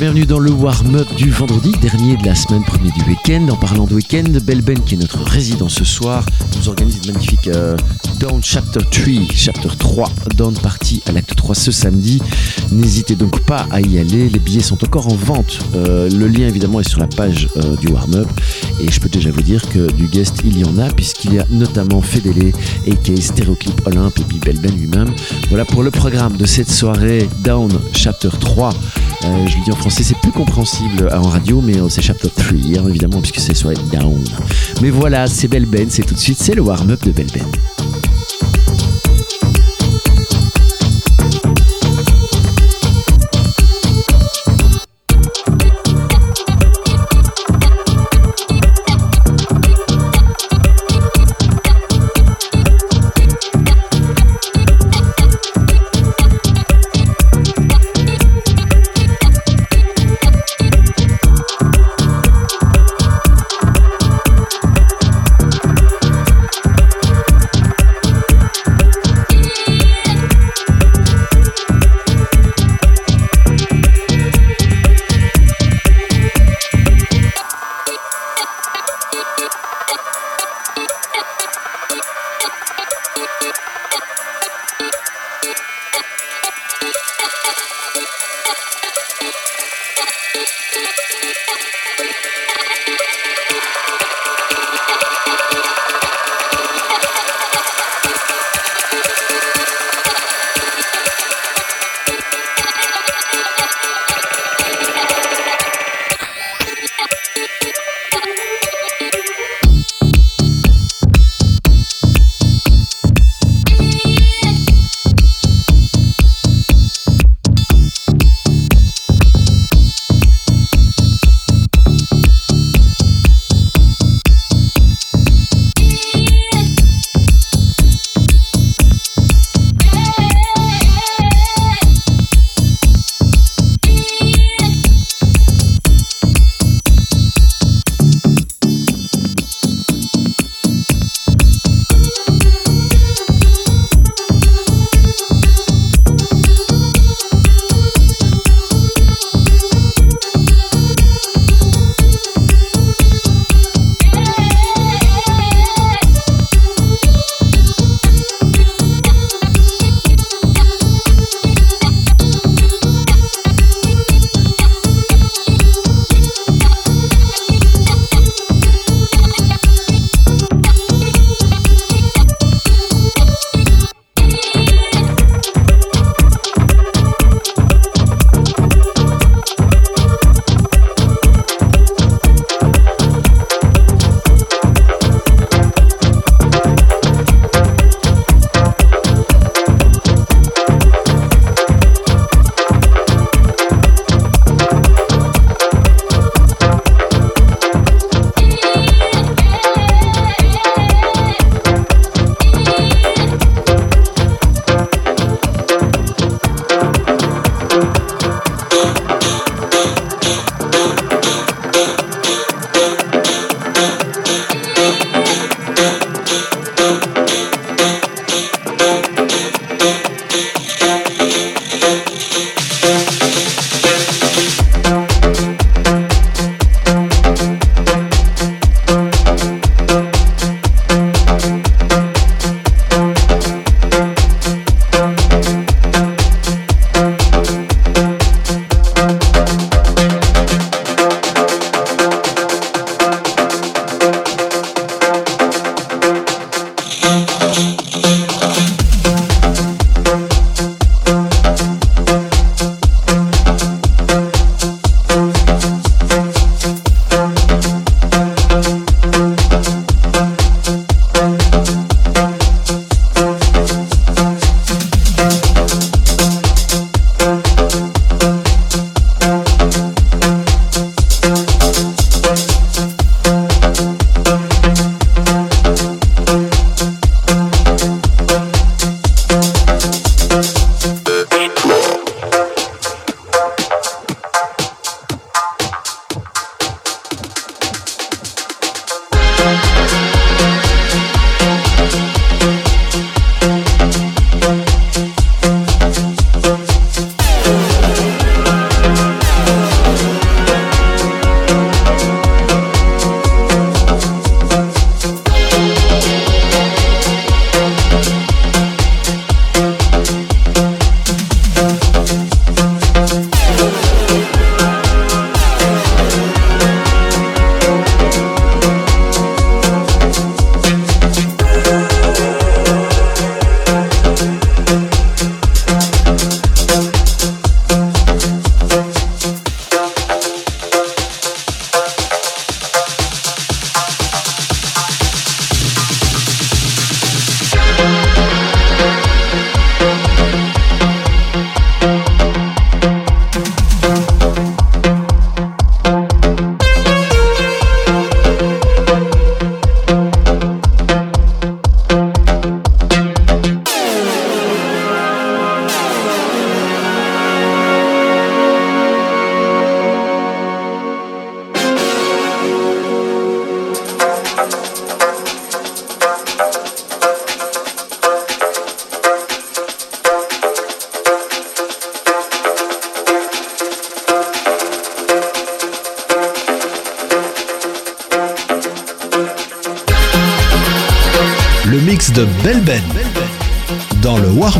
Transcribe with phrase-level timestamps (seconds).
[0.00, 3.46] Bienvenue dans le warm-up du vendredi, dernier de la semaine, premier du week-end.
[3.50, 6.24] En parlant de week-end, Belben, qui est notre résident ce soir,
[6.56, 7.76] nous organise une magnifique euh,
[8.18, 12.22] Down Chapter 3, Chapter 3, Down Party à l'acte 3 ce samedi.
[12.72, 15.58] N'hésitez donc pas à y aller, les billets sont encore en vente.
[15.74, 18.28] Euh, le lien évidemment est sur la page euh, du warm-up.
[18.82, 21.38] Et je peux déjà vous dire que du guest, il y en a, puisqu'il y
[21.38, 22.52] a notamment Fédélé,
[22.86, 23.20] a.k.a.
[23.20, 25.12] Stéréoclip Olympe et puis Belben lui-même.
[25.48, 28.70] Voilà pour le programme de cette soirée Down Chapter 3.
[28.70, 32.46] Euh, je le dis en français, c'est plus compréhensible en radio, mais c'est chapter 3,
[32.52, 34.22] hein, évidemment, puisque c'est soit down.
[34.80, 37.46] Mais voilà, c'est Belben, c'est tout de suite, c'est le warm-up de Belben.
[37.46, 37.69] remix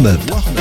[0.03, 0.60] dans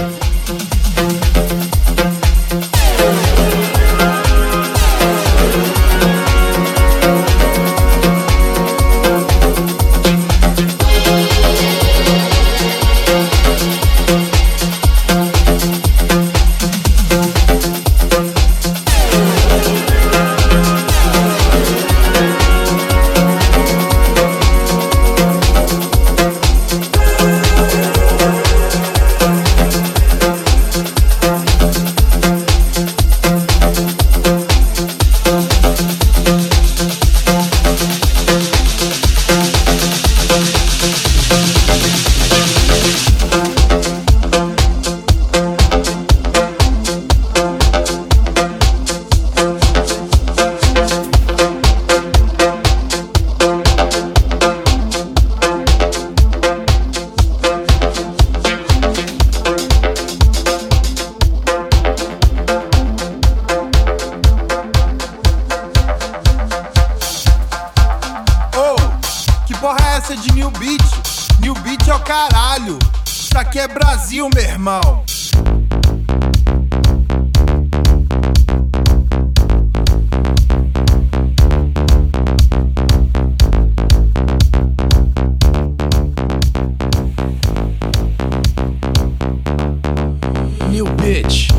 [91.09, 91.58] le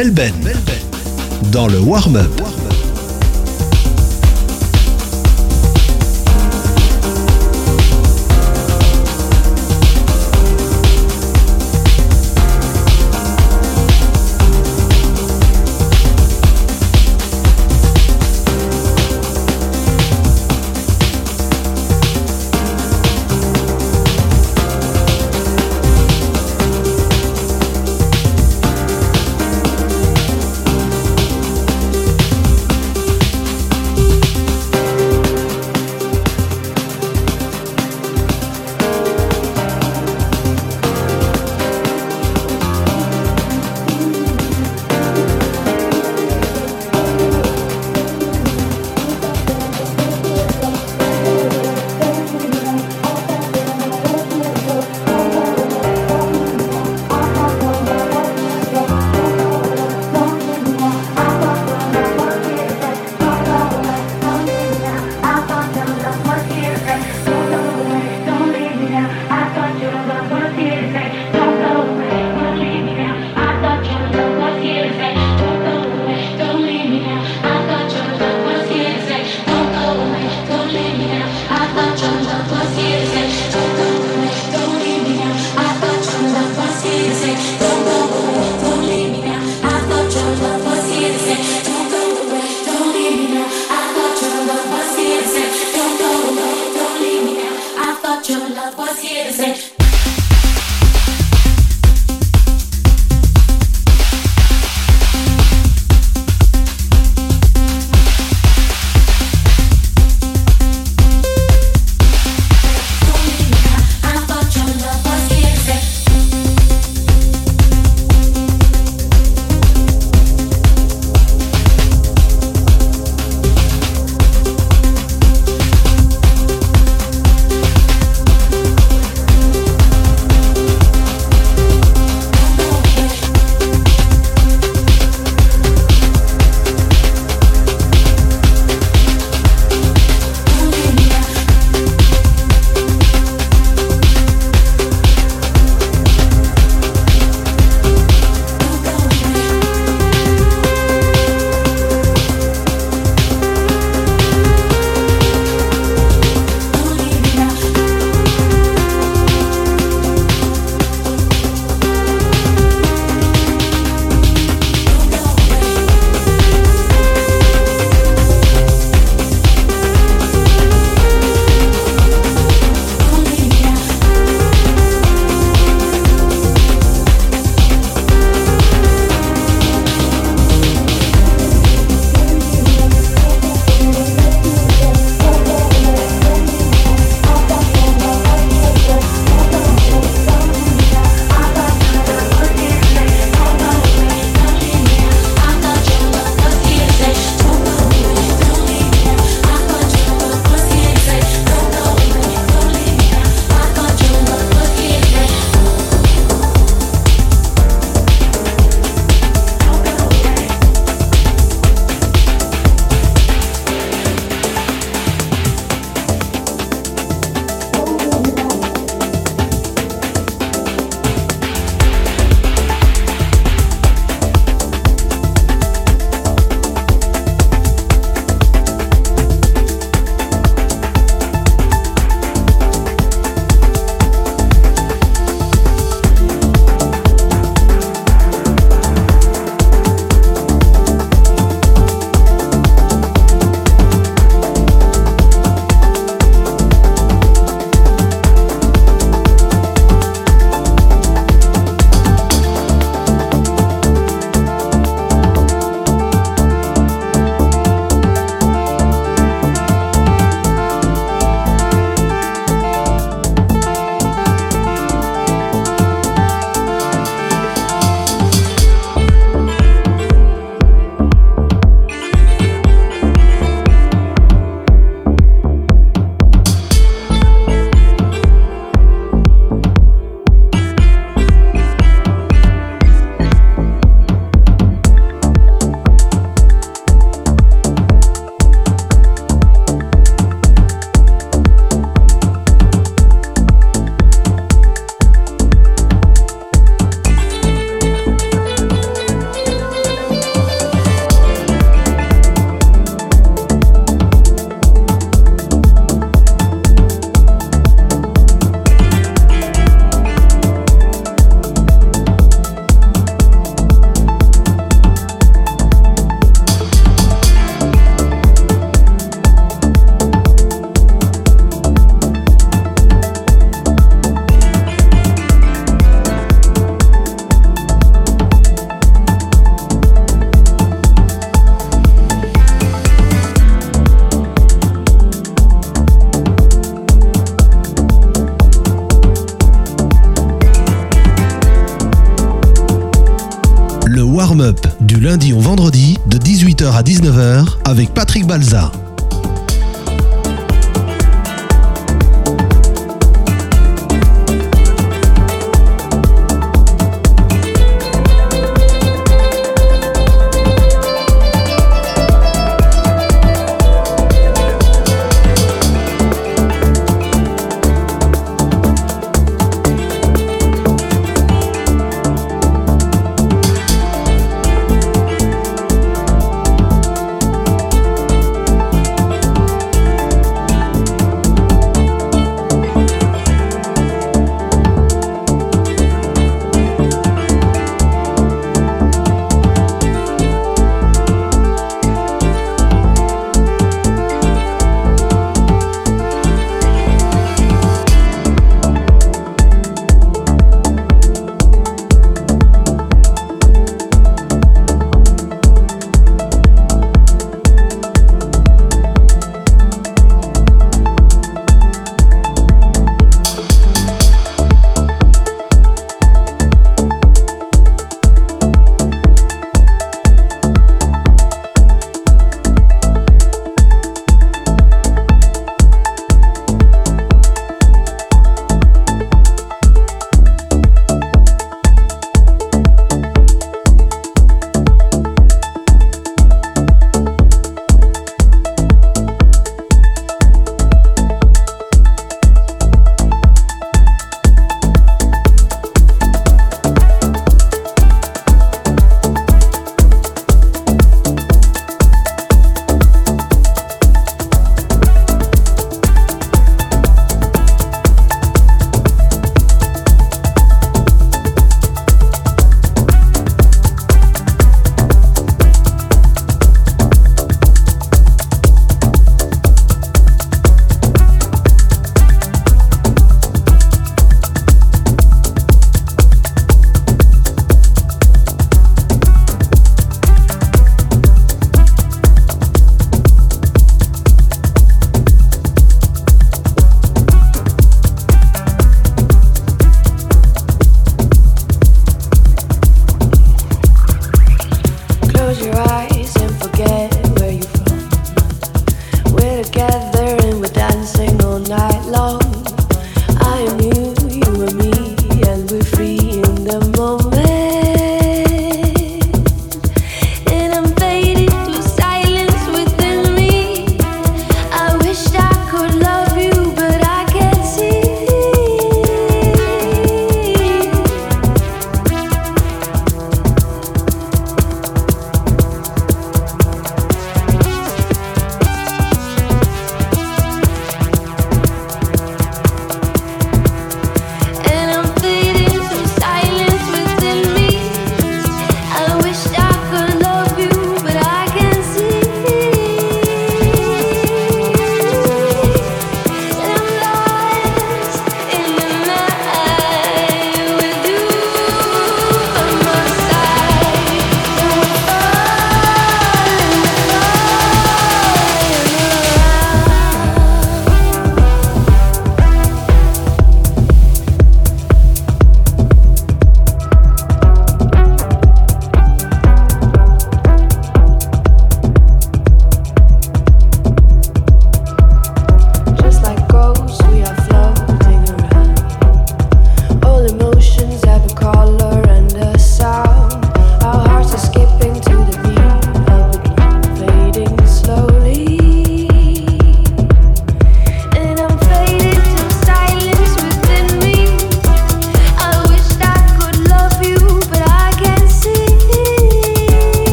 [0.00, 0.32] Belben
[1.52, 2.39] dans le warm-up.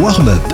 [0.00, 0.53] Warm-up.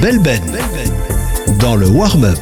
[0.00, 0.40] Belben
[1.58, 2.38] dans le warm-up.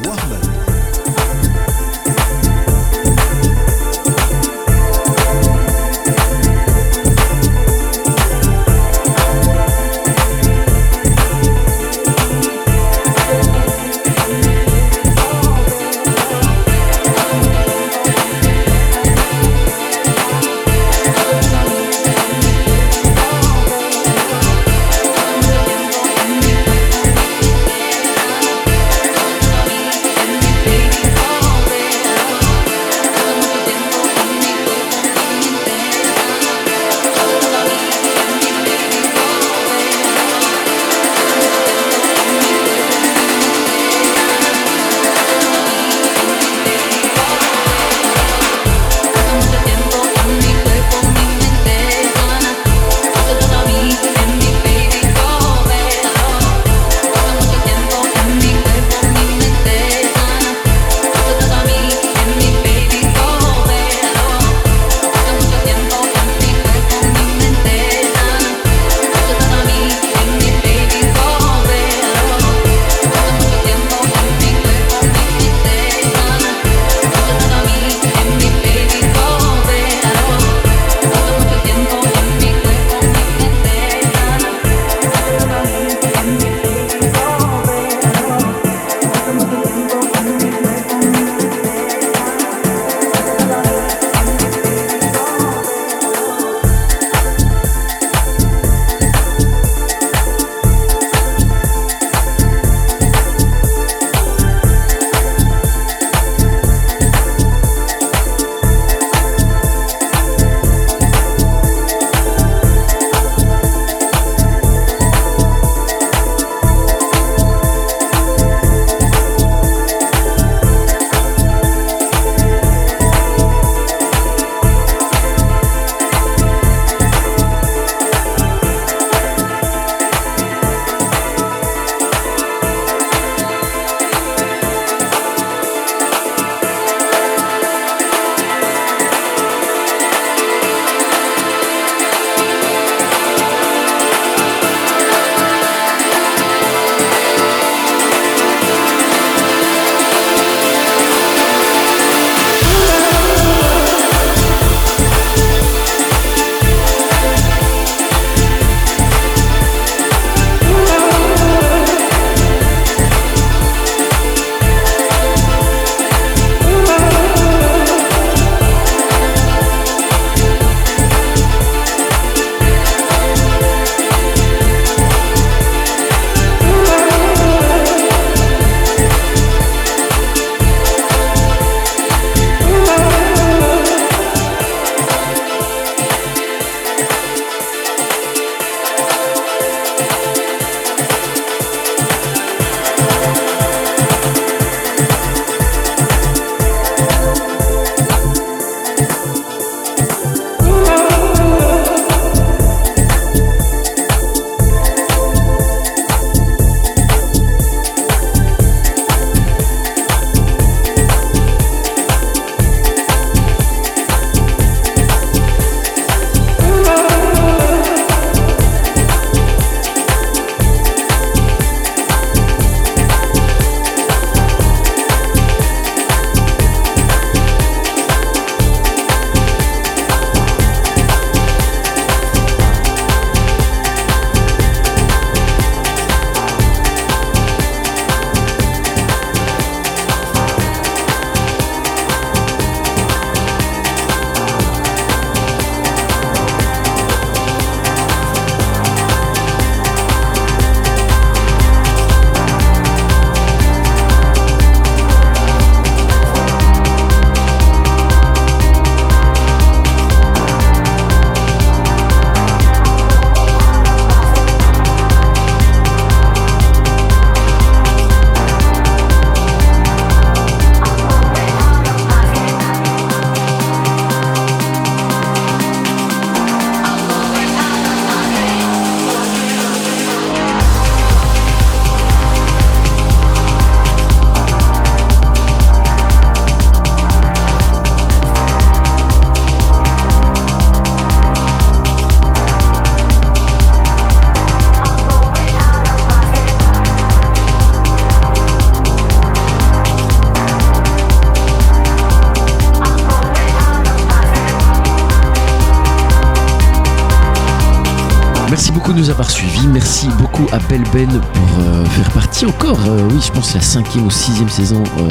[309.09, 309.67] Nous avoir suivis.
[309.69, 313.61] Merci beaucoup à Belle Ben pour euh, faire partie encore, euh, oui, je pense la
[313.61, 315.09] cinquième ou sixième saison euh,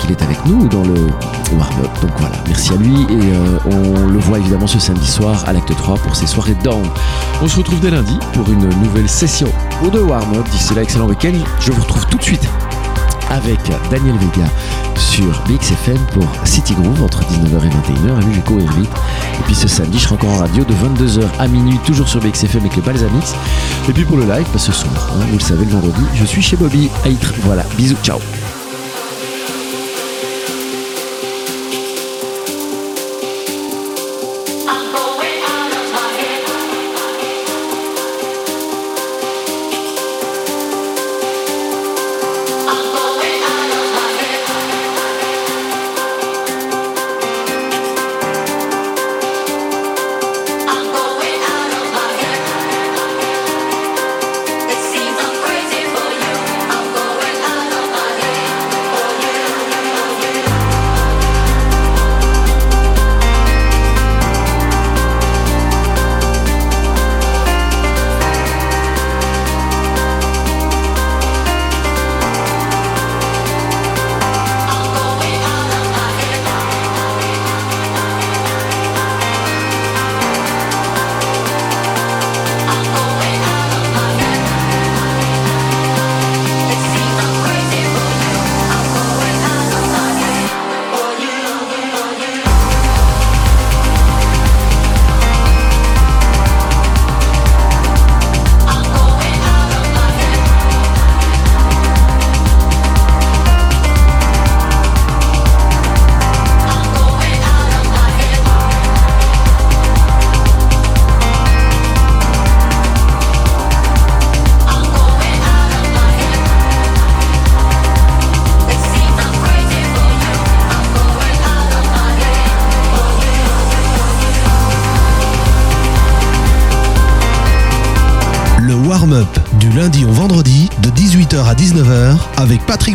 [0.00, 0.94] qu'il est avec nous dans le
[1.56, 1.90] warm-up.
[2.02, 3.32] Donc voilà, merci à lui et
[3.66, 6.84] on le voit évidemment ce samedi soir à l'acte 3 pour ses soirées down.
[7.42, 9.48] On se retrouve dès lundi pour une nouvelle session
[9.82, 10.48] ou de warm-up.
[10.50, 11.34] D'ici là, excellent week-end.
[11.60, 12.48] Je vous retrouve tout de suite
[13.30, 14.48] avec Daniel Vega
[15.04, 18.20] sur BXFM pour City Groove entre 19h et 21h.
[18.20, 18.90] Et lui, je vite.
[19.38, 22.20] Et puis ce samedi, je serai encore en radio de 22h à minuit, toujours sur
[22.20, 23.34] BXFM avec le Balsamix.
[23.88, 26.24] Et puis pour le live, pas ce soir, hein, vous le savez, le vendredi, je
[26.24, 27.08] suis chez Bobby à.
[27.42, 28.18] Voilà, bisous, ciao.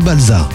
[0.09, 0.48] Balza.